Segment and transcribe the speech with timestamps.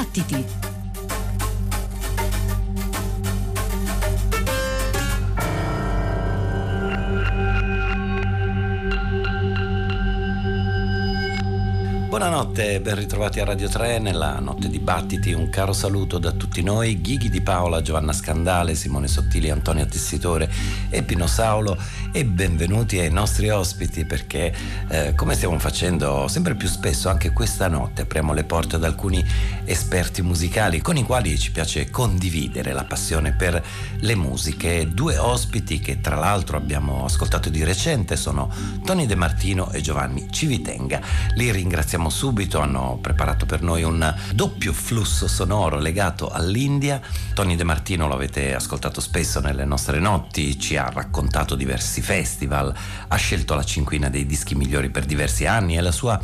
[0.00, 0.46] Battiti!
[12.08, 15.32] Buonanotte, ben ritrovati a Radio 3 nella notte di battiti.
[15.32, 20.50] Un caro saluto da tutti noi, Ghighi di Paola, Giovanna Scandale, Simone Sottili, Antonio Tessitore
[20.88, 21.76] e Pino Saulo
[22.12, 24.52] e benvenuti ai nostri ospiti perché
[24.88, 29.24] eh, come stiamo facendo sempre più spesso anche questa notte apriamo le porte ad alcuni
[29.64, 33.64] esperti musicali con i quali ci piace condividere la passione per
[34.00, 34.88] le musiche.
[34.92, 38.52] Due ospiti che tra l'altro abbiamo ascoltato di recente sono
[38.84, 41.00] Tony De Martino e Giovanni Civitenga.
[41.34, 47.00] Li ringraziamo subito, hanno preparato per noi un doppio flusso sonoro legato all'India.
[47.34, 52.74] Tony De Martino lo avete ascoltato spesso nelle nostre notti, ci ha raccontato diversi festival,
[53.08, 56.20] ha scelto la cinquina dei dischi migliori per diversi anni e la sua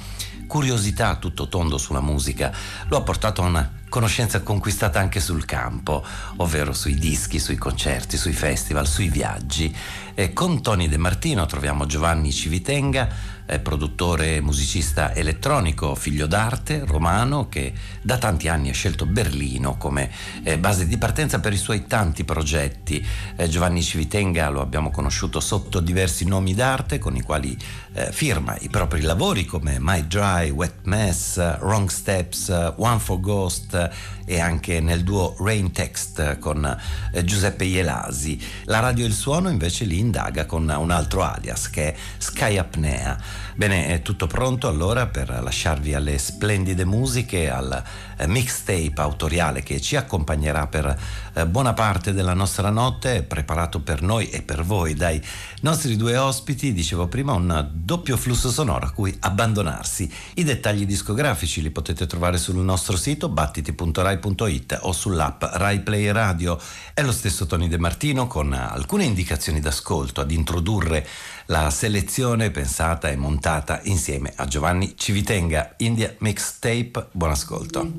[0.47, 2.53] curiosità tutto tondo sulla musica
[2.89, 6.05] lo ha portato a una conoscenza conquistata anche sul campo,
[6.37, 9.75] ovvero sui dischi, sui concerti, sui festival, sui viaggi.
[10.15, 13.09] E con Tony De Martino troviamo Giovanni Civitenga,
[13.47, 17.73] eh, produttore musicista elettronico, figlio d'arte, romano, che
[18.03, 20.11] da tanti anni ha scelto Berlino come
[20.43, 23.05] eh, base di partenza per i suoi tanti progetti.
[23.37, 27.57] Eh, Giovanni Civitenga lo abbiamo conosciuto sotto diversi nomi d'arte con i quali
[27.97, 33.91] eh, firma i propri lavori come My Dry, Wet Mess, Wrong Steps, One for Ghost
[34.27, 36.79] e anche nel duo Rain Text con
[37.13, 38.39] eh, Giuseppe Ielasi.
[38.65, 42.59] La radio e il suono invece li indaga con un altro alias che è Sky
[42.59, 43.17] Apnea.
[43.55, 49.81] Bene, è tutto pronto allora per lasciarvi alle splendide musiche, al eh, mixtape autoriale che
[49.81, 50.99] ci accompagnerà per
[51.35, 55.23] eh, buona parte della nostra notte, preparato per noi e per voi dai
[55.61, 60.11] nostri due ospiti, dicevo prima, un doppio flusso sonoro a cui abbandonarsi.
[60.35, 66.59] I dettagli discografici li potete trovare sul nostro sito battiti.rai.it o sull'app Rai Play Radio.
[66.95, 71.07] È lo stesso Tony De Martino con alcune indicazioni d'ascolto ad introdurre
[71.47, 77.09] la selezione pensata e montata insieme a Giovanni Civitenga, India Mixtape.
[77.13, 77.93] Buon ascolto.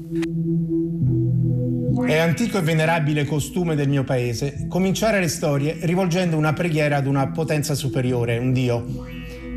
[2.05, 7.07] È antico e venerabile costume del mio paese cominciare le storie rivolgendo una preghiera ad
[7.07, 8.85] una potenza superiore, un Dio.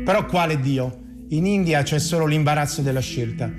[0.05, 0.99] Però quale Dio?
[1.29, 3.51] In India c'è solo l'imbarazzo della scelta.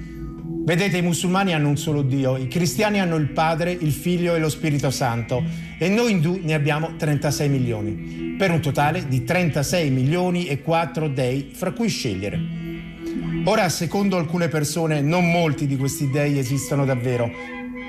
[0.65, 4.39] Vedete, i musulmani hanno un solo Dio, i cristiani hanno il Padre, il Figlio e
[4.39, 5.43] lo Spirito Santo
[5.77, 11.09] e noi indù ne abbiamo 36 milioni, per un totale di 36 milioni e 4
[11.09, 12.41] dei fra cui scegliere.
[13.45, 17.29] Ora, secondo alcune persone, non molti di questi dei esistono davvero,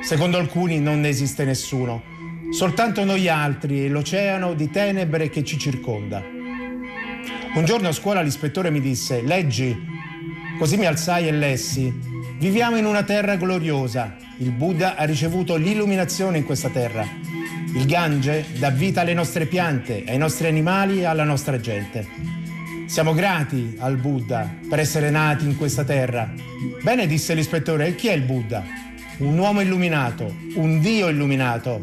[0.01, 2.01] secondo alcuni non ne esiste nessuno,
[2.49, 6.23] soltanto noi altri e l'oceano di tenebre che ci circonda.
[7.53, 9.77] Un giorno a scuola l'ispettore mi disse, leggi,
[10.57, 12.11] così mi alzai e lessi,
[12.43, 14.17] Viviamo in una terra gloriosa.
[14.39, 17.07] Il Buddha ha ricevuto l'illuminazione in questa terra.
[17.73, 22.05] Il Gange dà vita alle nostre piante, ai nostri animali e alla nostra gente.
[22.85, 26.33] Siamo grati al Buddha per essere nati in questa terra.
[26.81, 28.61] Bene, disse l'ispettore, e chi è il Buddha?
[29.19, 31.81] Un uomo illuminato, un Dio illuminato.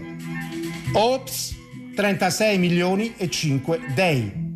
[0.92, 1.56] Ops,
[1.96, 4.48] 36 milioni e 5 dei.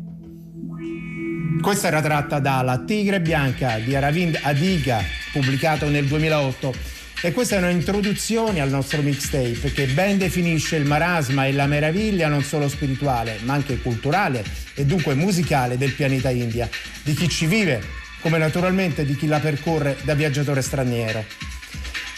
[1.59, 6.73] Questa era tratta da La Tigre Bianca di Aravind Adiga, pubblicato nel 2008.
[7.21, 12.29] E questa è un'introduzione al nostro mixtape che ben definisce il marasma e la meraviglia
[12.29, 16.69] non solo spirituale, ma anche culturale e dunque musicale del pianeta India,
[17.03, 17.81] di chi ci vive,
[18.21, 21.25] come naturalmente di chi la percorre da viaggiatore straniero.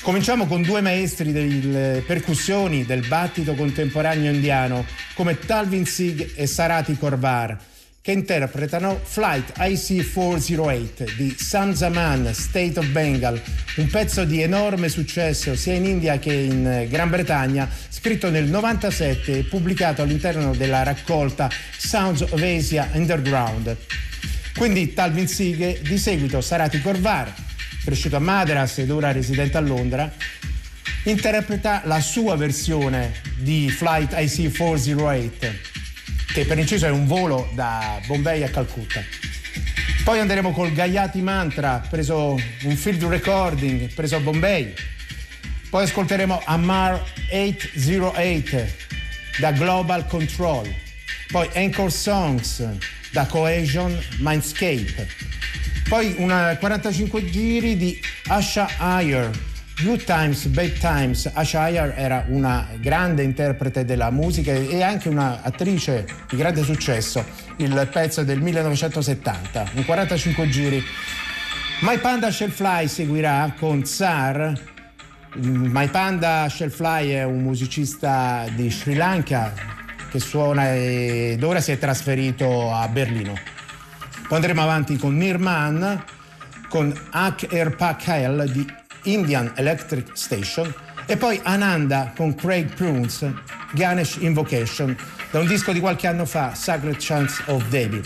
[0.01, 4.85] Cominciamo con due maestri delle percussioni del battito contemporaneo indiano
[5.15, 7.57] come Talvin Singh e Sarati Korvar
[8.07, 13.37] che interpretano Flight IC408 di Sam Zaman, State of Bengal,
[13.75, 19.39] un pezzo di enorme successo sia in India che in Gran Bretagna, scritto nel 97
[19.39, 23.75] e pubblicato all'interno della raccolta Sounds of Asia Underground.
[24.55, 27.33] Quindi Talvin Sighe, di seguito Sarati Korvar,
[27.83, 30.09] cresciuto a Madras ed ora residente a Londra,
[31.03, 35.76] interpreta la sua versione di Flight IC408
[36.37, 39.03] che per inciso è un volo da Bombay a Calcutta.
[40.03, 44.71] Poi andremo col Gayati Mantra, preso un field recording preso a Bombay.
[45.71, 48.67] Poi ascolteremo Amar 808
[49.39, 50.71] da Global Control.
[51.31, 52.63] Poi Anchor Songs
[53.09, 55.07] da Cohesion Mindscape.
[55.89, 59.31] Poi una 45 giri di Asha Ayer
[59.83, 66.35] Good Times, Bad Times, Ashire era una grande interprete della musica e anche un'attrice di
[66.35, 67.23] grande successo.
[67.57, 70.83] Il pezzo del 1970, in 45 giri.
[71.81, 74.75] My Panda Shell Fly seguirà con Tsar
[75.39, 79.53] My Panda Shellfly è un musicista di Sri Lanka
[80.09, 83.33] che suona ed ora si è trasferito a Berlino.
[84.27, 86.03] Poi andremo avanti con Nirman,
[86.69, 88.65] con Ak Er Pakel di
[89.07, 90.73] Indian Electric Station
[91.05, 93.25] e poi Ananda con Craig Prunes,
[93.71, 94.95] Ganesh Invocation,
[95.31, 98.05] da un disco di qualche anno fa, Sacred Chance of David.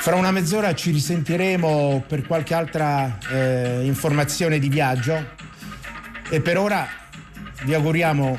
[0.00, 5.36] Fra una mezz'ora ci risentiremo per qualche altra eh, informazione di viaggio
[6.28, 6.88] e per ora
[7.64, 8.38] vi auguriamo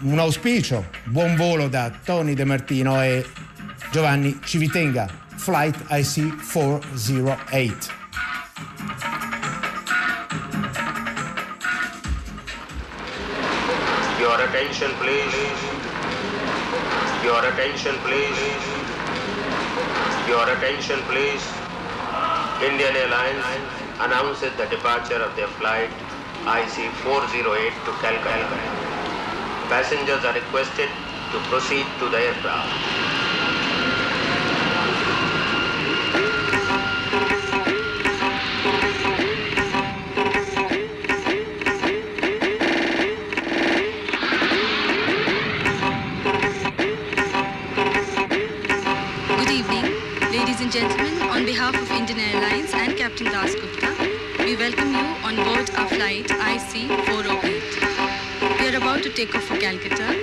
[0.00, 3.24] un auspicio, buon volo da Tony De Martino e
[3.90, 7.99] Giovanni Civitenga, Flight IC 408.
[14.60, 15.32] Attention please.
[17.24, 18.40] Your attention please.
[20.28, 21.44] Your attention please.
[22.68, 23.46] Indian Airlines
[24.00, 25.88] announces the departure of their flight
[26.44, 28.60] IC-408 to Calcutta.
[29.72, 30.90] Passengers are requested
[31.32, 33.09] to proceed to the aircraft.
[53.20, 53.88] Captain Das Gupta,
[54.38, 58.58] we welcome you on board our flight IC-408.
[58.58, 60.16] We are about to take off for Calcutta.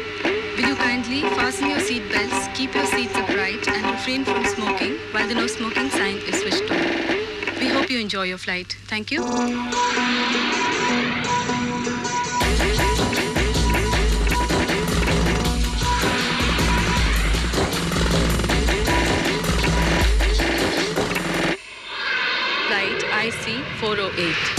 [0.55, 4.97] Will you kindly fasten your seat belts, keep your seats upright, and refrain from smoking
[5.11, 6.79] while the no smoking sign is switched on.
[7.59, 8.75] We hope you enjoy your flight.
[8.87, 9.23] Thank you.
[23.31, 24.56] Flight IC-408.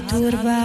[0.00, 0.63] turba.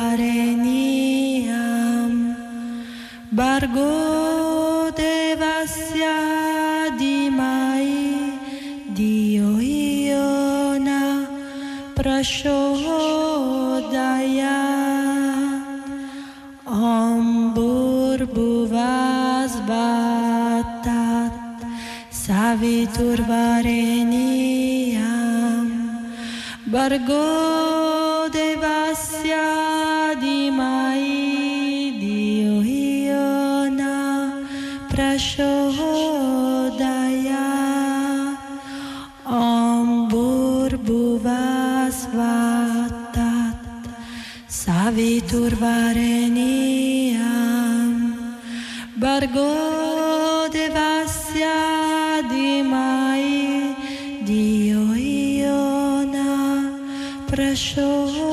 [57.39, 58.28] pressure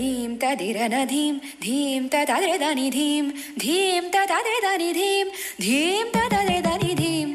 [0.00, 3.24] धीं तदिरनधीं धीं तदृदनिधीं
[3.62, 5.24] धीं तदृदनिधीं
[5.60, 7.34] धीं तदृदनिधीम्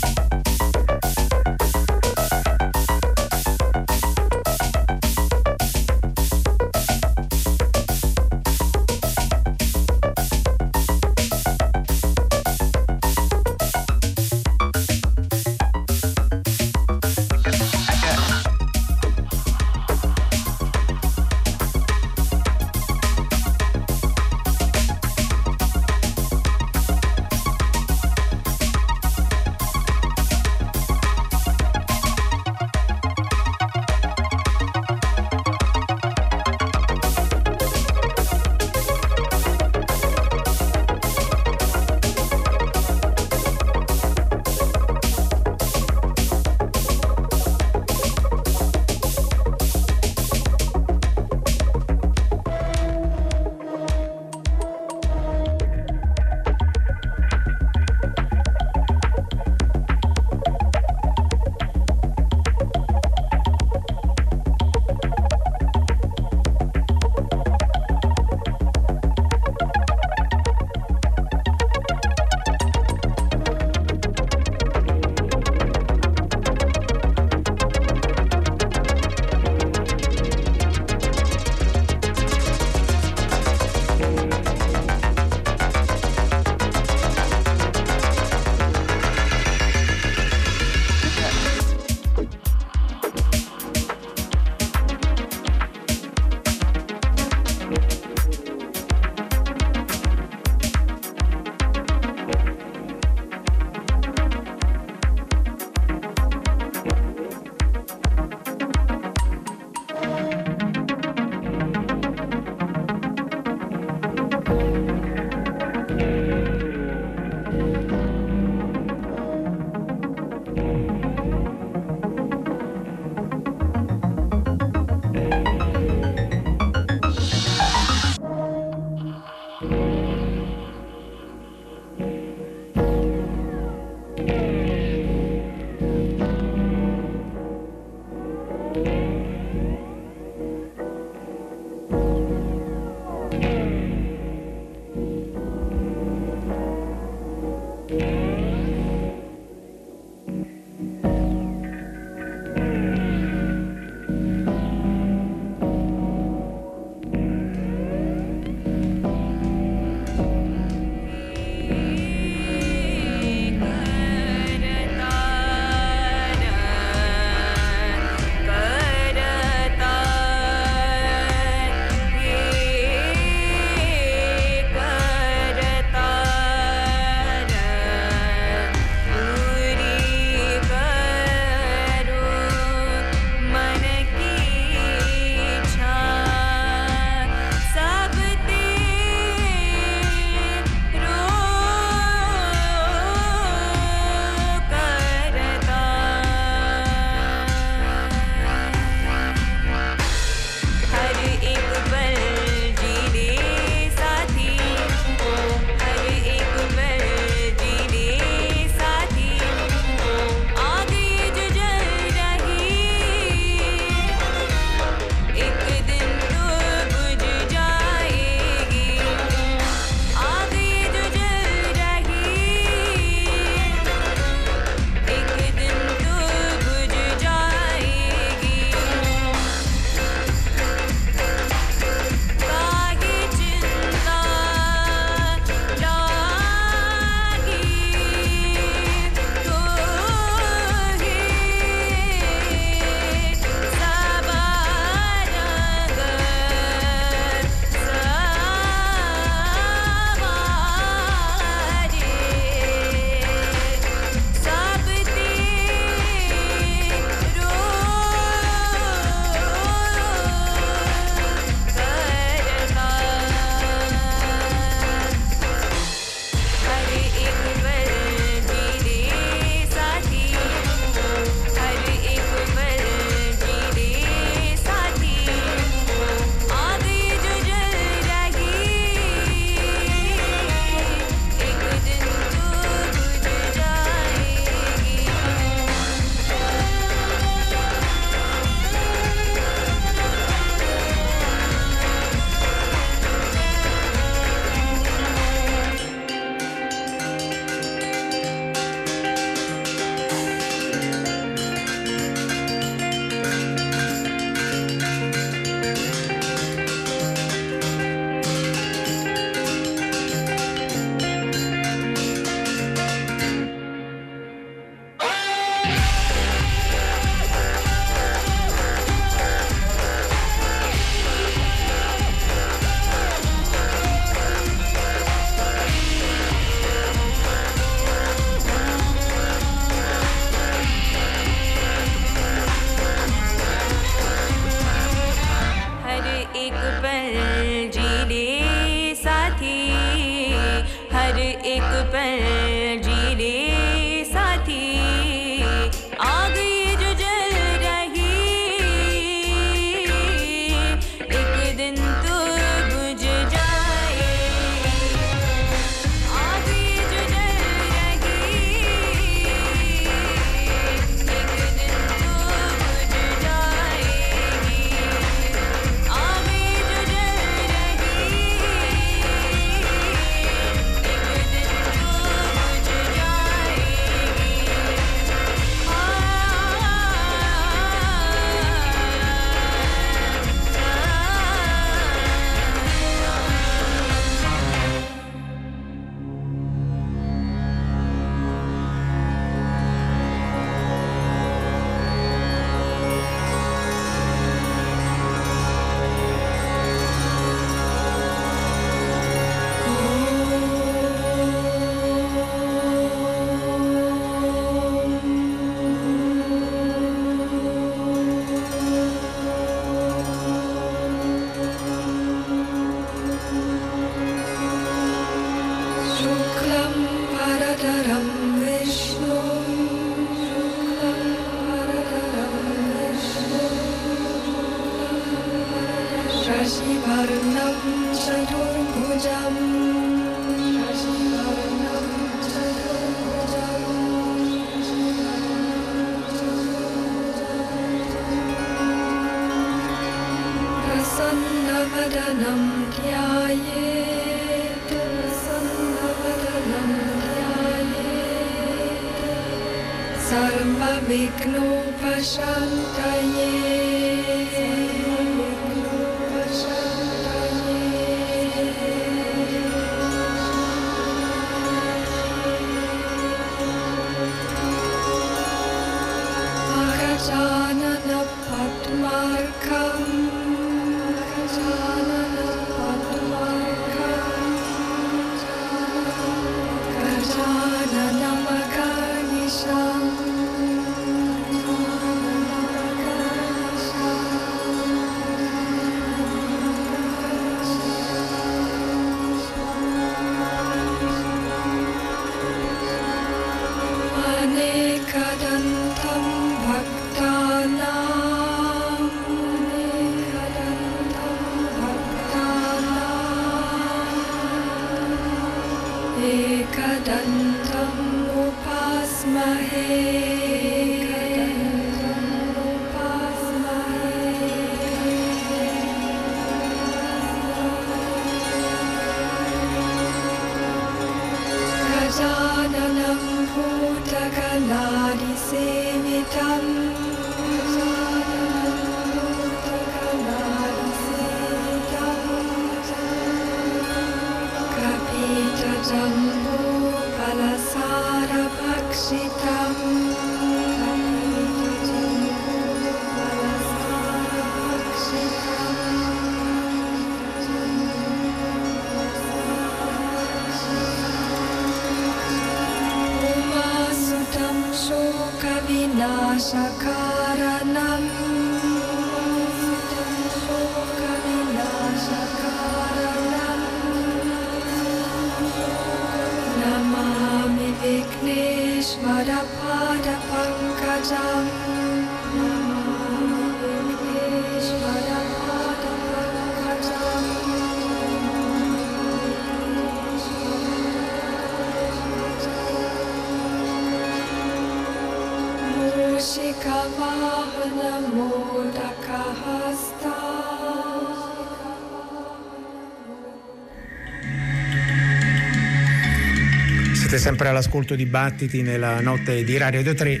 [597.04, 600.00] sempre all'ascolto di Battiti nella notte di Radio 3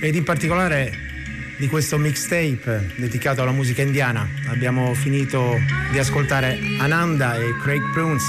[0.00, 0.90] ed in particolare
[1.58, 4.26] di questo mixtape dedicato alla musica indiana.
[4.46, 5.58] Abbiamo finito
[5.92, 8.24] di ascoltare Ananda e Craig Prunes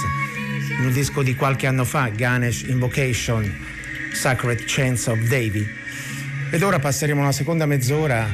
[0.78, 3.50] in un disco di qualche anno fa, Ganesh Invocation,
[4.12, 5.66] Sacred Chants of Devi.
[6.50, 8.28] Ed ora passeremo una seconda mezz'ora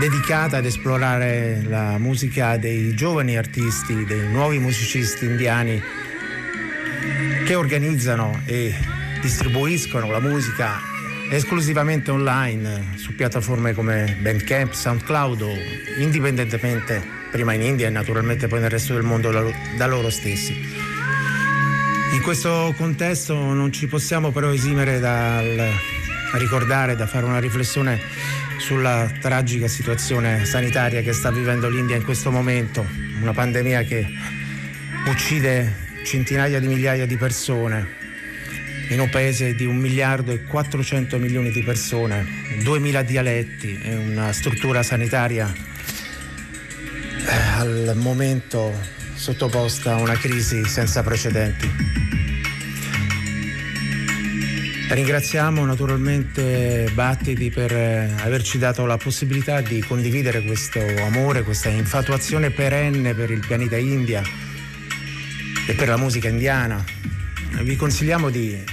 [0.00, 5.95] dedicata ad esplorare la musica dei giovani artisti, dei nuovi musicisti indiani
[7.46, 8.74] che organizzano e
[9.20, 10.80] distribuiscono la musica
[11.30, 15.52] esclusivamente online su piattaforme come Bandcamp, SoundCloud o
[15.98, 20.54] indipendentemente prima in India e naturalmente poi nel resto del mondo da, loro stessi.
[22.14, 25.70] In questo contesto non ci possiamo però esimere dal
[26.38, 28.00] ricordare, da fare una riflessione
[28.58, 32.84] sulla tragica situazione sanitaria che sta vivendo l'India in questo momento,
[33.20, 34.04] una pandemia che
[35.06, 38.04] uccide centinaia di migliaia di persone
[38.90, 42.24] in un paese di un miliardo e 400 milioni di persone,
[42.62, 48.72] 2000 dialetti e una struttura sanitaria eh, al momento
[49.16, 51.68] sottoposta a una crisi senza precedenti.
[54.88, 62.50] Ringraziamo naturalmente Battiti per eh, averci dato la possibilità di condividere questo amore, questa infatuazione
[62.50, 64.45] perenne per il pianeta India
[65.66, 66.82] e per la musica indiana.
[67.62, 68.64] Vi consigliamo di eh,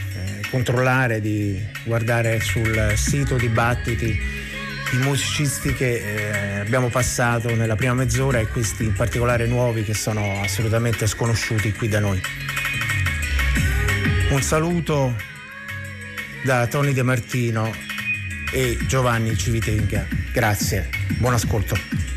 [0.50, 4.20] controllare, di guardare sul sito di Battiti
[4.94, 9.96] i musicisti che eh, abbiamo passato nella prima mezz'ora e questi in particolare nuovi che
[9.96, 12.22] sono assolutamente sconosciuti qui da noi.
[14.30, 15.16] Un saluto
[16.44, 17.72] da Tony De Martino
[18.52, 20.06] e Giovanni Civitenga.
[20.32, 22.13] Grazie, buon ascolto.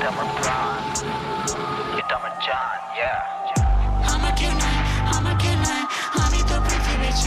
[0.00, 0.14] Uh-huh.
[4.06, 4.54] I'm a cute
[5.10, 5.66] I'm a cute.
[6.14, 7.26] I'm in pretty bitch.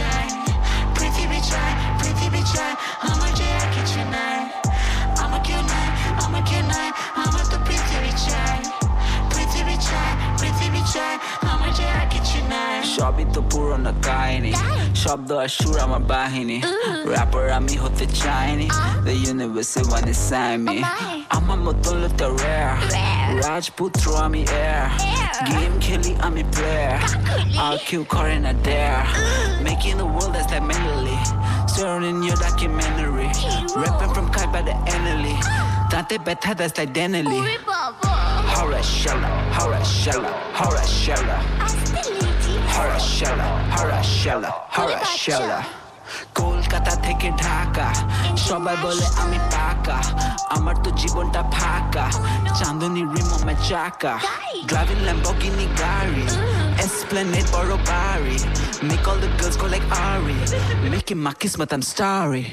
[0.95, 1.51] Pretty bitch.
[1.99, 2.55] Pretty bitch.
[3.03, 4.55] I'm a jacket tonight.
[5.19, 5.72] I'm a cute
[6.24, 6.63] I'm a cute.
[7.19, 8.26] I'm at pretty bitch.
[9.30, 9.89] Pretty bitch.
[10.39, 10.95] Pretty bitch.
[11.43, 12.86] I'm a jacket tonight.
[12.95, 14.51] সবই তো পুরনো কাহিনী
[15.03, 16.57] শব্দ আর সুর আমার বাহিনী
[17.13, 18.67] র্যাপার আমি হতে চাইনি
[19.07, 22.78] The universe wanna sign me oh Mama 떨렸다 rare.
[23.42, 24.92] Rajputra I'm air.
[25.48, 27.00] Game Kelly I'm a player.
[27.56, 29.06] RQ Corin Adair.
[29.64, 31.18] Making the world that's like mentally
[31.68, 33.30] Staring in your documentary.
[33.76, 35.36] Rapping from caught by the enemy
[35.89, 37.58] Dante Beta that's like Denali
[38.54, 41.38] Horashella, Horashella, Horashella
[42.68, 45.81] Horashella, Horashella, Horashella
[46.39, 47.88] Kolkata থেকে ঢাকা।
[48.47, 49.97] সবাই বলে আমি পাকা।
[50.55, 52.05] আমার তো জীবনটা ফাঁকা।
[52.59, 54.14] চাঁদনি রিম আমার চাকা।
[54.70, 56.26] ড্রাইভিং ল্যাম্বগিনি গাড়ি
[56.86, 58.38] এসপ্লেনেট বড় বাড়ি
[58.88, 60.38] make all the girls go like আরি
[60.91, 62.43] মেক ইন মাকিস মাতাম স্টারি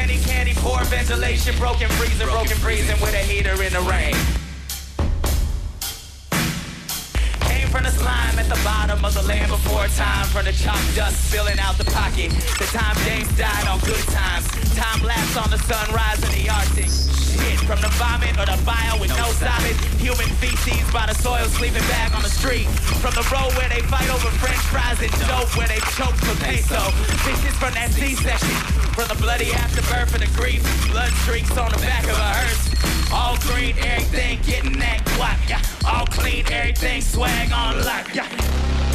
[0.00, 4.49] penny candy, poor ventilation, broken freezer, broken freezing with a heater in the rain.
[7.70, 11.30] From the slime at the bottom of the land before time, from the chalk dust
[11.30, 12.34] spilling out the pocket.
[12.58, 14.50] The time James died on good times.
[14.74, 16.90] Time lapse on the sunrise in the Arctic.
[16.90, 19.78] Shit, from the vomit or the bile with no stopping.
[20.02, 22.66] Human feces by the soil sleeping bag on the street.
[22.98, 26.34] From the road where they fight over french fries and dope where they choke for
[26.42, 26.82] peso.
[27.22, 28.56] Bitches from that C-section.
[28.98, 30.66] From the bloody afterbirth of the grief.
[30.90, 32.66] Blood streaks on the back of a hearse.
[33.12, 35.38] All green, everything getting that guac.
[35.48, 35.62] Yeah.
[35.84, 38.89] All clean, everything swag on on like.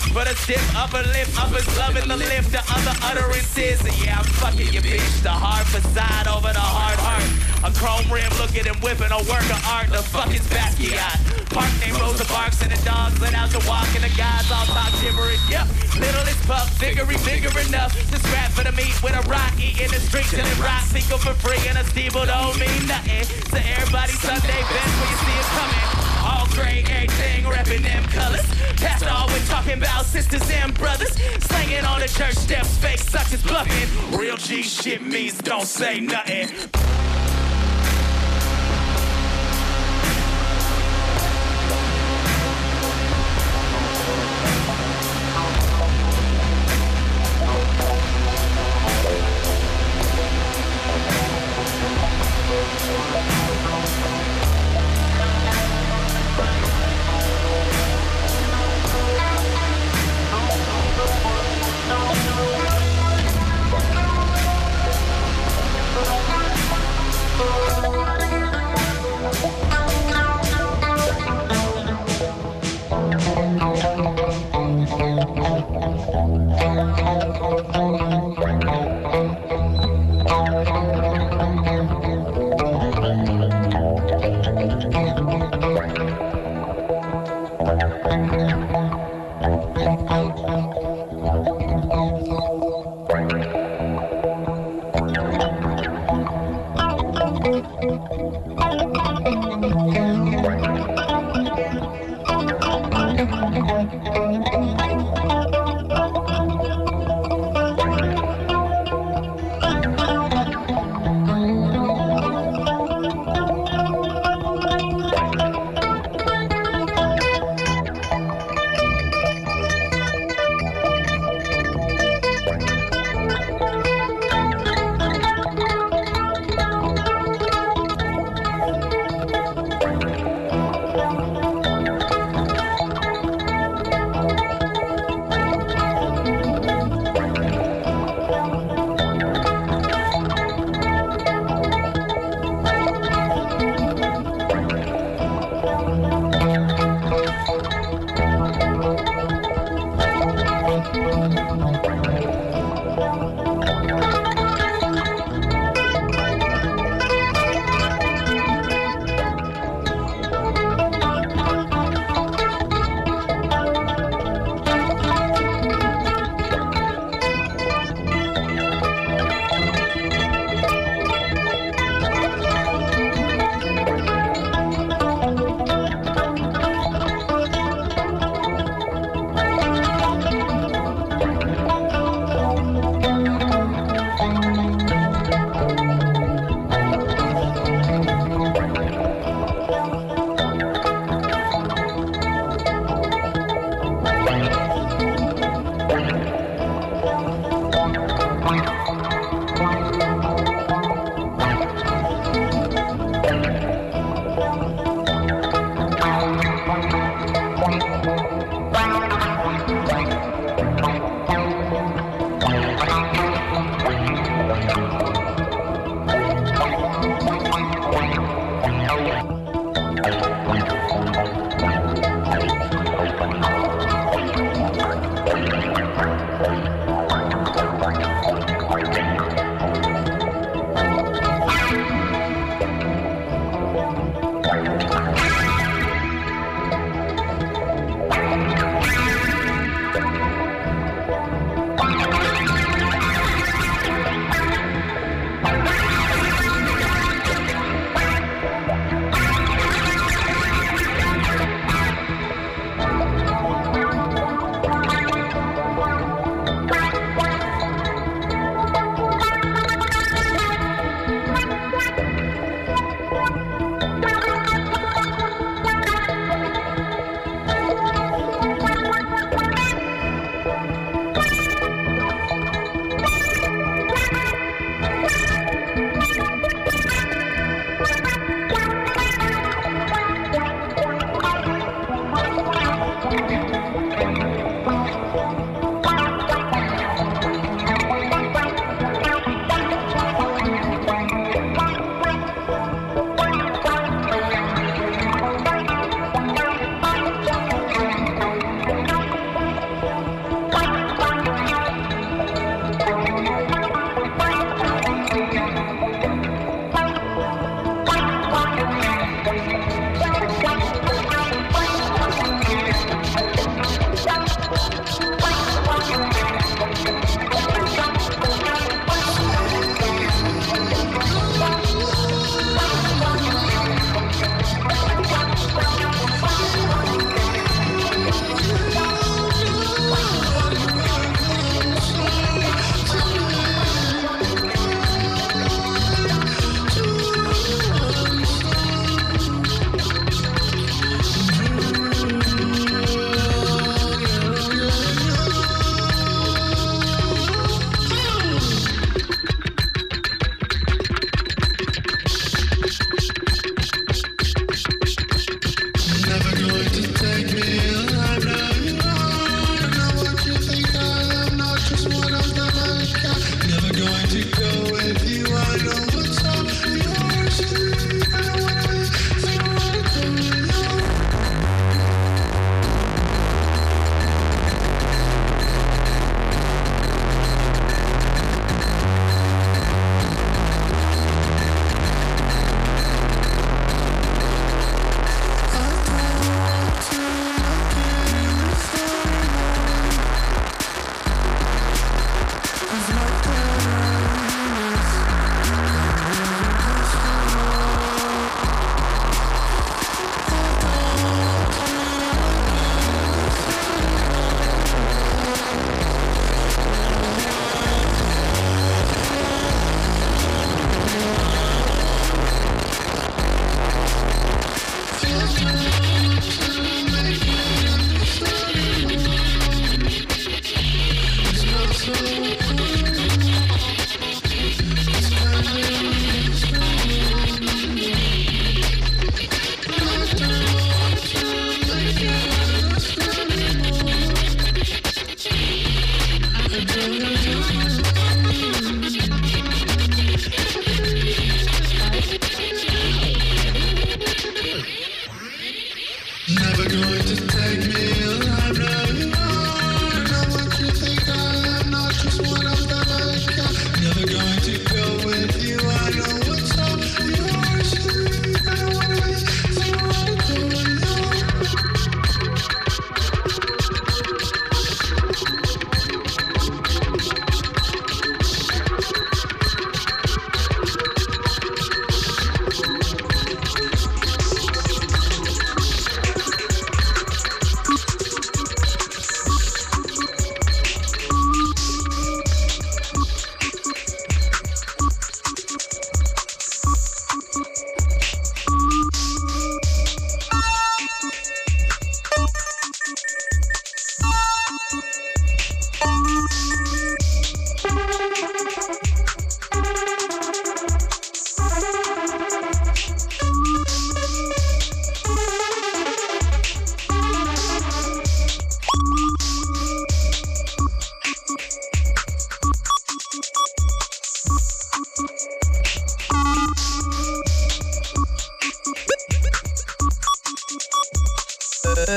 [0.00, 0.20] The bricks.
[0.20, 3.80] For the stiff upper lip, uppers loving the lift, the other utterances.
[4.02, 5.22] Yeah, I'm fucking your bitch.
[5.22, 7.26] The hard facade over the hard heart.
[7.60, 9.88] A chrome rim looking and whipping a work of art.
[9.90, 11.50] The fuck is Basquiat.
[11.50, 14.64] Park named Rosa Parks and the dogs let out to walk and the guys all
[14.70, 15.42] talk gibberish.
[15.50, 15.66] Yep,
[15.98, 19.52] little is pup, figure bigger enough to scrap for the meat with a rock.
[19.58, 20.82] Eating the street till it rot.
[20.88, 23.24] Single for free and a steeple don't mean nothing.
[23.50, 25.99] So everybody Sunday best when you see it coming.
[26.22, 28.46] All gray, everything, repping them colors.
[28.76, 31.12] Past all we're talking about sisters and brothers.
[31.40, 34.18] Slanging on the church steps, fake suckers as bluffing.
[34.18, 36.48] Real G shit means don't say nothing.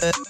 [0.01, 0.22] good.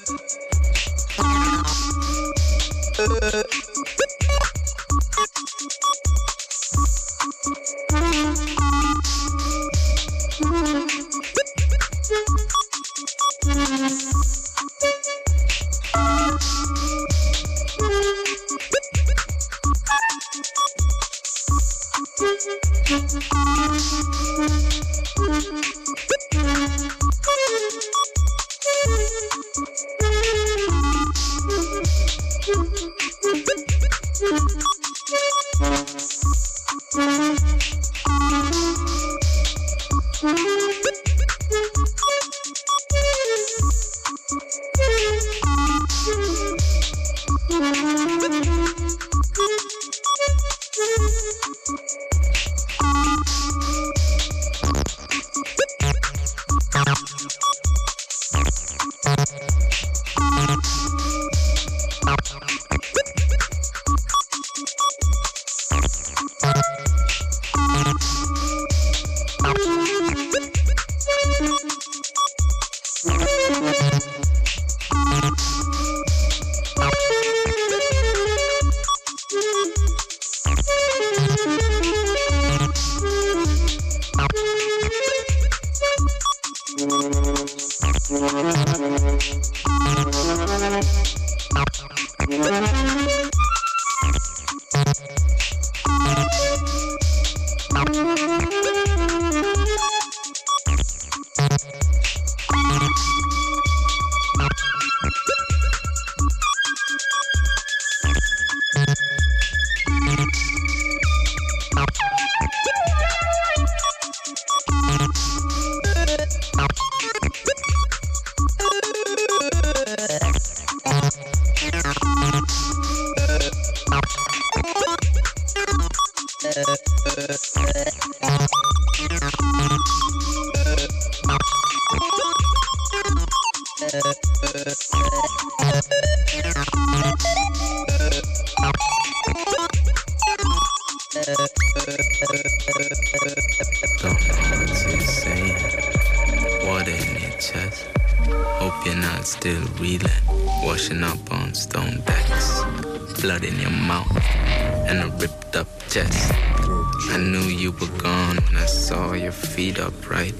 [158.93, 160.35] Saw your feet upright.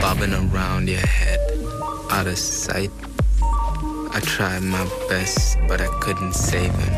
[0.00, 1.40] Bobbing around your head.
[2.08, 2.92] Out of sight.
[3.42, 6.94] I tried my best, but I couldn't save him.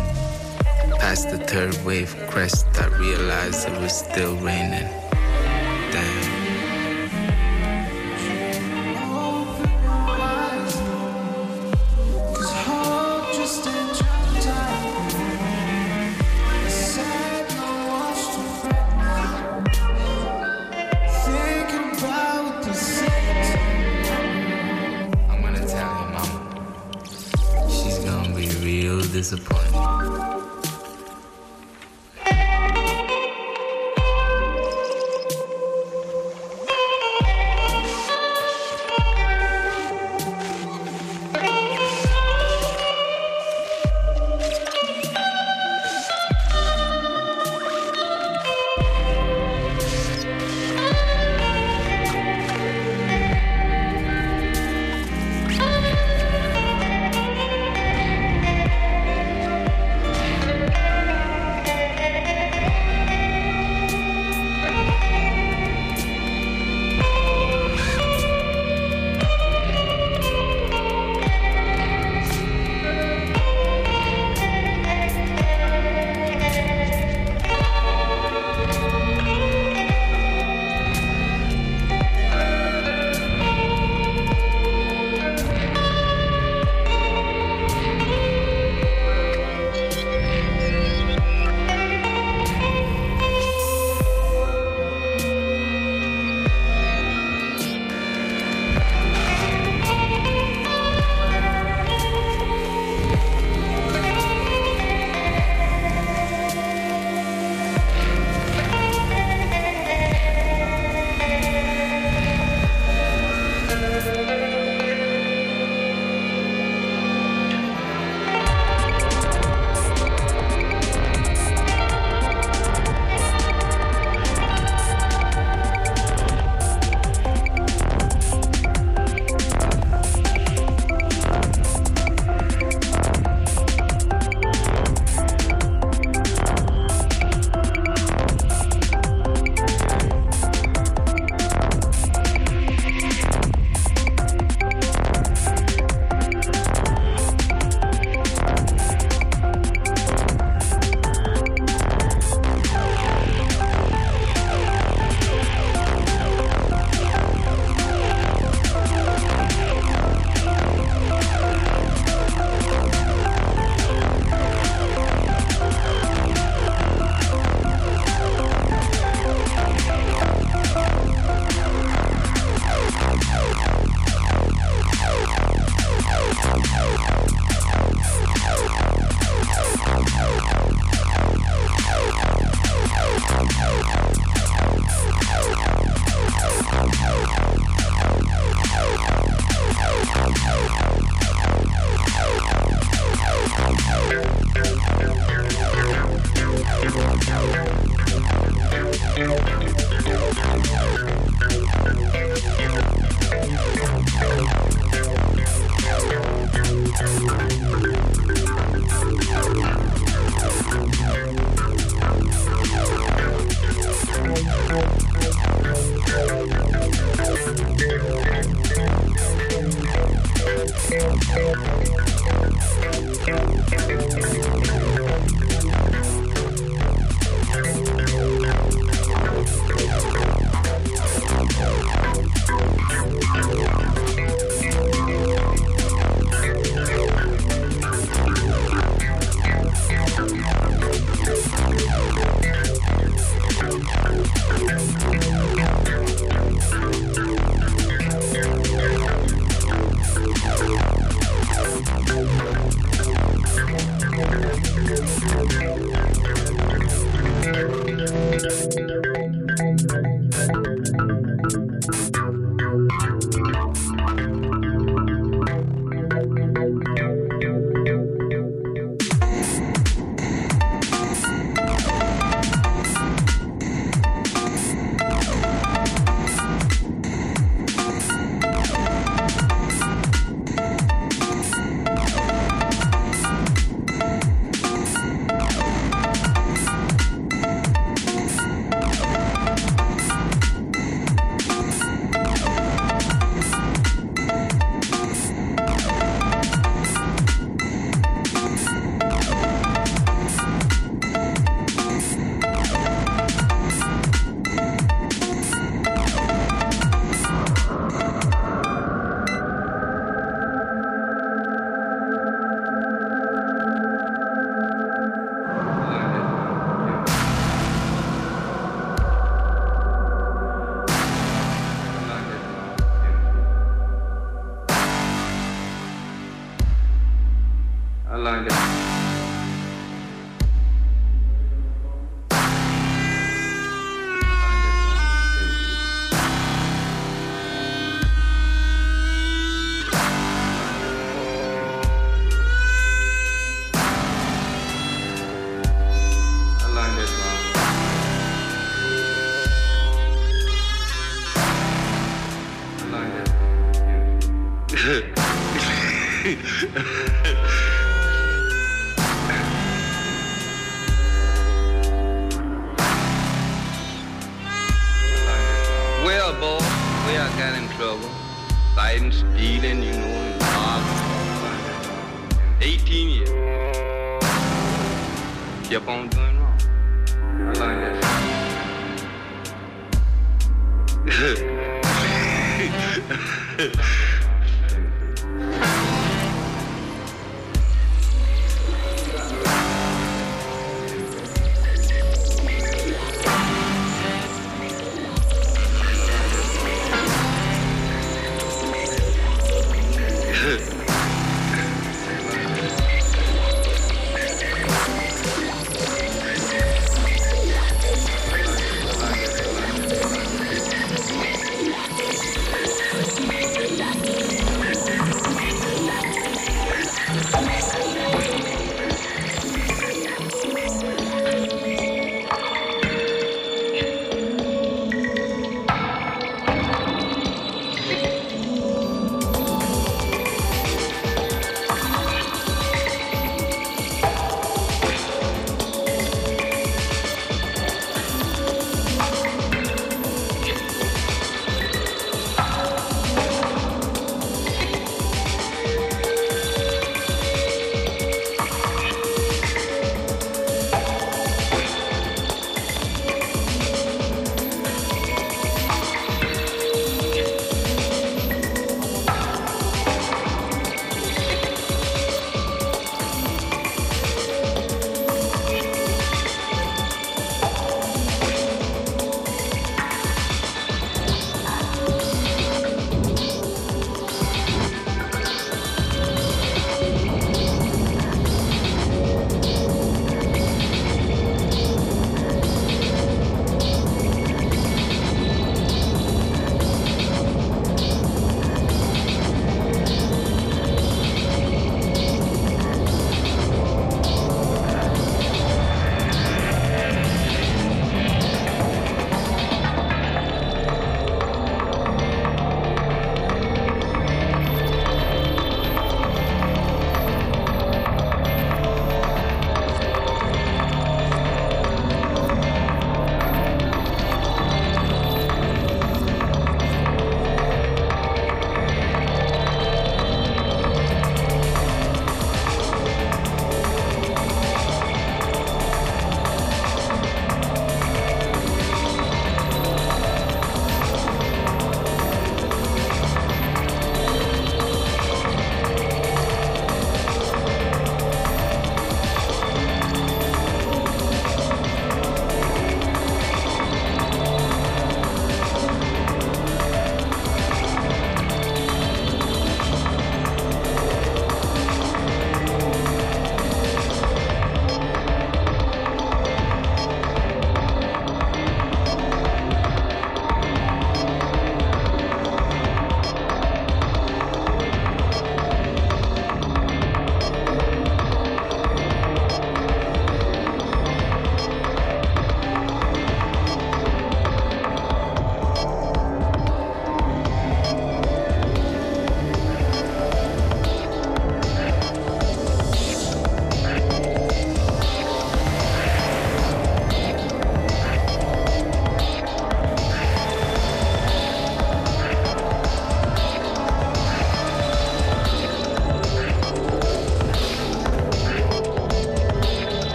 [1.01, 4.91] Past the third wave crest, I realized it was still raining.
[5.93, 6.52] Damn.
[29.33, 29.72] disappoint.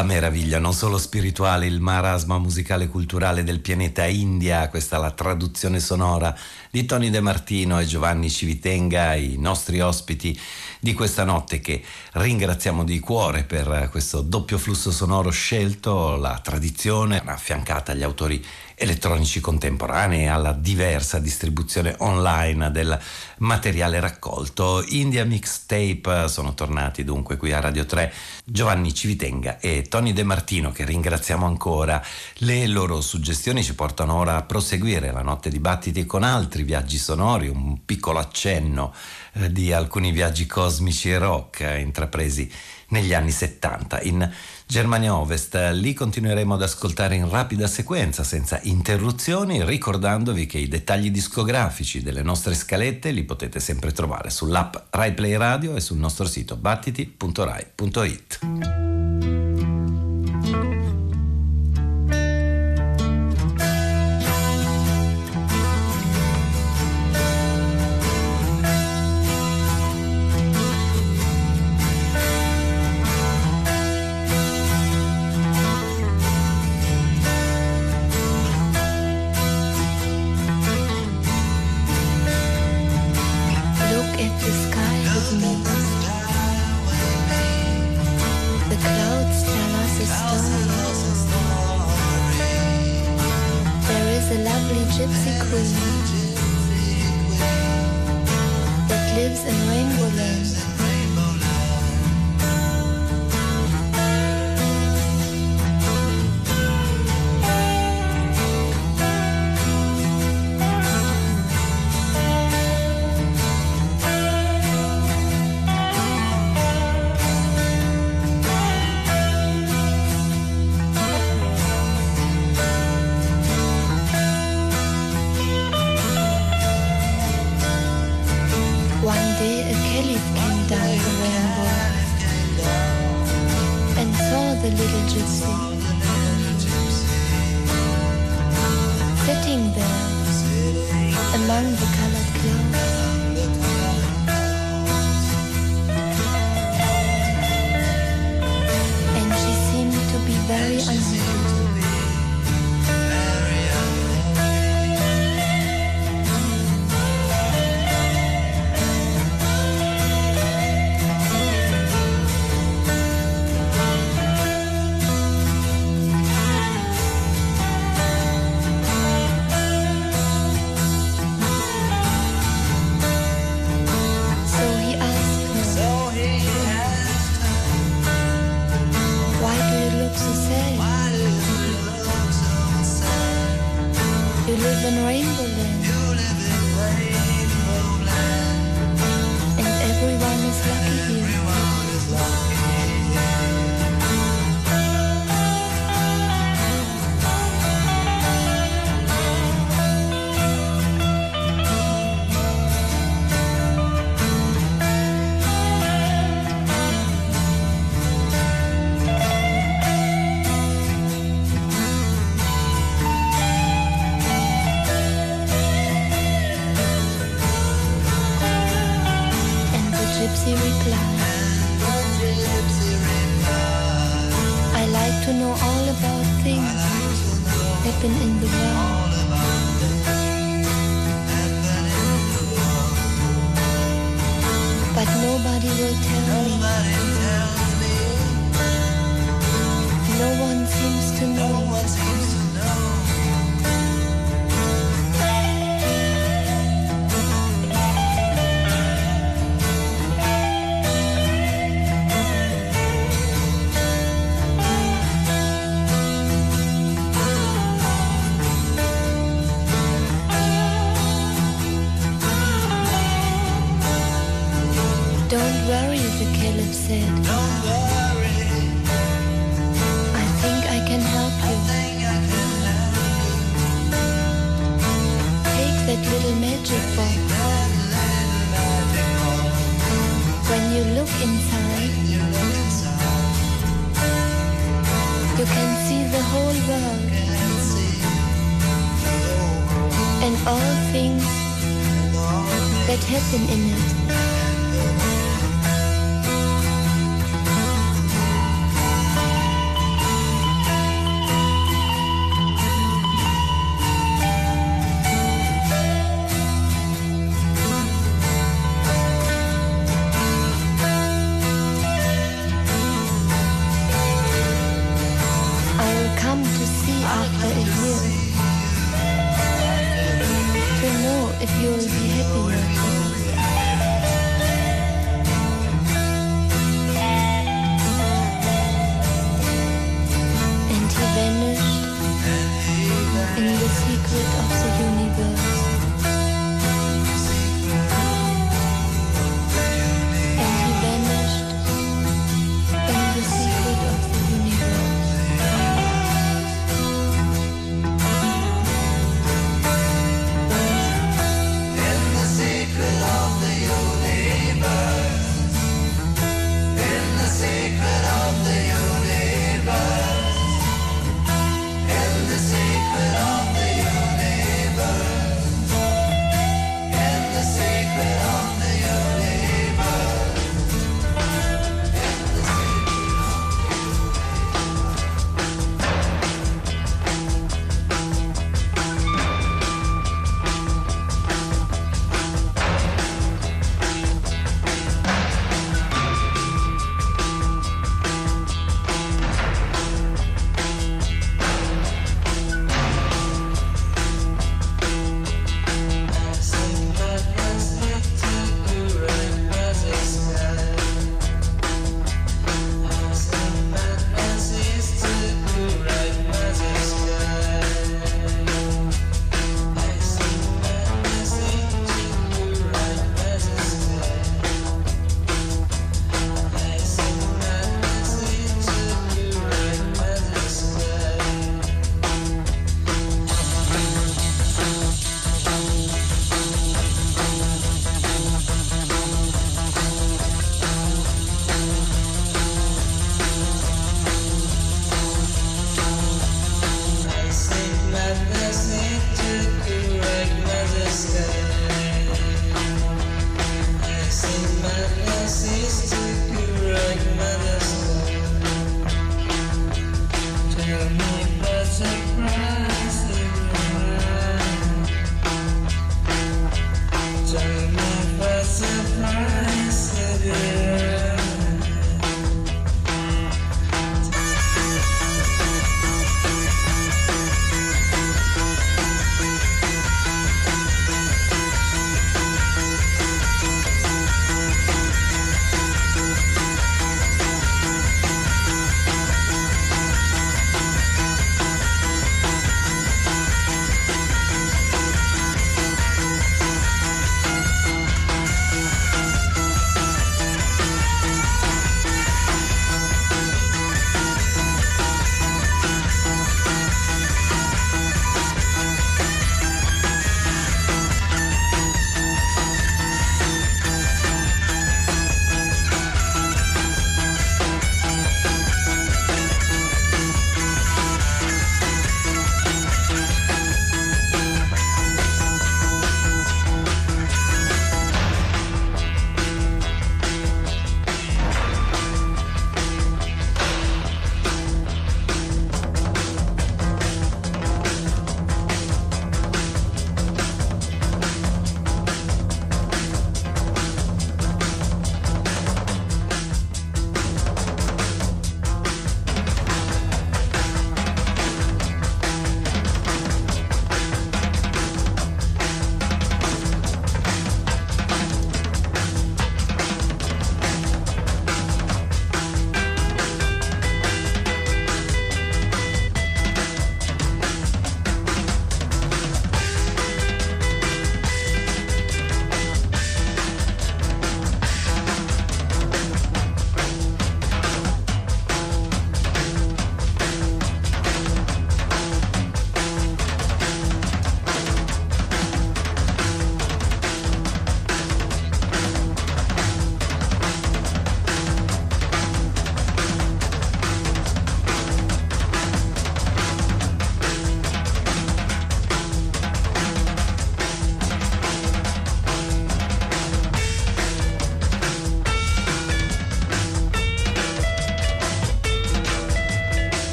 [0.00, 4.98] La meraviglia non solo spirituale, il marasma musicale e culturale del pianeta India, questa è
[4.98, 6.34] la traduzione sonora
[6.70, 10.40] di Tony De Martino e Giovanni Civitenga, i nostri ospiti
[10.80, 11.82] di questa notte che
[12.12, 18.42] ringraziamo di cuore per questo doppio flusso sonoro scelto, la tradizione affiancata agli autori
[18.80, 22.98] elettronici contemporanei alla diversa distribuzione online del
[23.38, 24.82] materiale raccolto.
[24.88, 28.10] India Mixtape sono tornati dunque qui a Radio 3
[28.42, 32.02] Giovanni Civitenga e Tony De Martino che ringraziamo ancora.
[32.36, 36.96] Le loro suggestioni ci portano ora a proseguire la notte di battiti con altri viaggi
[36.96, 38.94] sonori, un piccolo accenno
[39.34, 42.50] eh, di alcuni viaggi cosmici e rock eh, intrapresi
[42.90, 44.30] negli anni 70 in
[44.70, 45.56] Germania Ovest.
[45.72, 52.22] Lì continueremo ad ascoltare in rapida sequenza, senza interruzioni, ricordandovi che i dettagli discografici delle
[52.22, 58.38] nostre scalette li potete sempre trovare sull'app Rai Play Radio e sul nostro sito battiti.rai.it.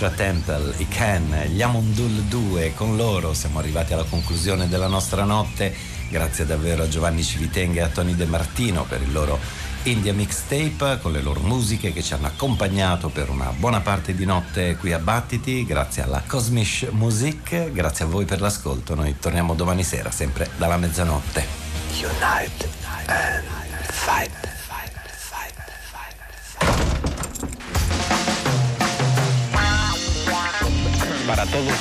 [0.00, 5.24] Asha Temple, i Ken, gli Amundul 2, con loro siamo arrivati alla conclusione della nostra
[5.24, 5.74] notte.
[6.08, 9.38] Grazie davvero a Giovanni Civitenga e a Tony De Martino per il loro
[9.82, 14.24] India Mixtape con le loro musiche che ci hanno accompagnato per una buona parte di
[14.24, 15.66] notte qui a Battiti.
[15.66, 18.94] Grazie alla Cosmish Music, grazie a voi per l'ascolto.
[18.94, 21.44] Noi torniamo domani sera, sempre dalla mezzanotte.
[21.90, 22.79] Unite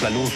[0.02, 0.32] la luz,